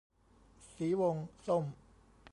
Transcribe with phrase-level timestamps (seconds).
[0.71, 1.17] สีวง:
[1.47, 1.63] ส้ม